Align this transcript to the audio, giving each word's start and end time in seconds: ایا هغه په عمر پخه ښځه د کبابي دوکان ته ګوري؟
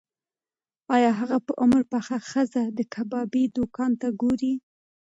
ایا 0.95 1.11
هغه 1.19 1.37
په 1.45 1.51
عمر 1.61 1.81
پخه 1.91 2.15
ښځه 2.29 2.63
د 2.77 2.79
کبابي 2.93 3.43
دوکان 3.57 3.91
ته 4.01 4.07
ګوري؟ 4.21 4.53